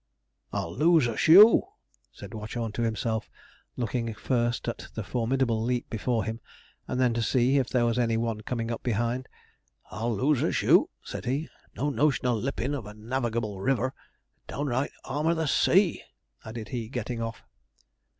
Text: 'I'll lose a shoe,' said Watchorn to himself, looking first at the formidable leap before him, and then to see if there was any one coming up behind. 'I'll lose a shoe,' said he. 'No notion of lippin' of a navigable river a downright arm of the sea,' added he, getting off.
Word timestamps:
'I'll 0.51 0.73
lose 0.75 1.05
a 1.05 1.15
shoe,' 1.15 1.61
said 2.11 2.33
Watchorn 2.33 2.71
to 2.71 2.81
himself, 2.81 3.29
looking 3.75 4.11
first 4.15 4.67
at 4.67 4.87
the 4.95 5.03
formidable 5.03 5.61
leap 5.61 5.91
before 5.91 6.23
him, 6.23 6.39
and 6.87 6.99
then 6.99 7.13
to 7.13 7.21
see 7.21 7.57
if 7.59 7.69
there 7.69 7.85
was 7.85 7.99
any 7.99 8.17
one 8.17 8.41
coming 8.41 8.71
up 8.71 8.81
behind. 8.81 9.29
'I'll 9.91 10.15
lose 10.15 10.41
a 10.41 10.51
shoe,' 10.51 10.89
said 11.03 11.25
he. 11.25 11.49
'No 11.75 11.91
notion 11.91 12.25
of 12.25 12.37
lippin' 12.37 12.73
of 12.73 12.87
a 12.87 12.95
navigable 12.95 13.59
river 13.61 13.93
a 14.47 14.51
downright 14.51 14.89
arm 15.05 15.27
of 15.27 15.37
the 15.37 15.45
sea,' 15.45 16.01
added 16.43 16.69
he, 16.69 16.89
getting 16.89 17.21
off. 17.21 17.43